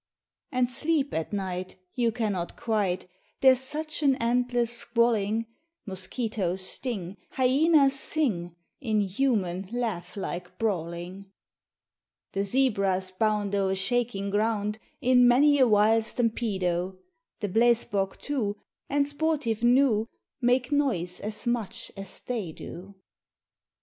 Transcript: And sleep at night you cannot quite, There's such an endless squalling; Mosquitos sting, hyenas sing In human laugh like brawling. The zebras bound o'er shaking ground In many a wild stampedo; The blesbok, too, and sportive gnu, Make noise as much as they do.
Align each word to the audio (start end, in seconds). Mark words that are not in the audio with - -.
And 0.51 0.67
sleep 0.67 1.13
at 1.13 1.31
night 1.31 1.75
you 1.93 2.11
cannot 2.11 2.57
quite, 2.57 3.05
There's 3.41 3.59
such 3.59 4.01
an 4.01 4.15
endless 4.15 4.71
squalling; 4.71 5.45
Mosquitos 5.85 6.61
sting, 6.61 7.17
hyenas 7.33 7.99
sing 7.99 8.55
In 8.79 9.01
human 9.01 9.69
laugh 9.71 10.17
like 10.17 10.57
brawling. 10.57 11.31
The 12.31 12.43
zebras 12.43 13.11
bound 13.11 13.53
o'er 13.53 13.75
shaking 13.75 14.31
ground 14.31 14.79
In 15.01 15.27
many 15.27 15.59
a 15.59 15.67
wild 15.67 16.03
stampedo; 16.03 16.97
The 17.39 17.49
blesbok, 17.49 18.19
too, 18.19 18.57
and 18.89 19.07
sportive 19.07 19.61
gnu, 19.61 20.07
Make 20.41 20.71
noise 20.71 21.19
as 21.19 21.45
much 21.45 21.91
as 21.95 22.21
they 22.21 22.51
do. 22.51 22.95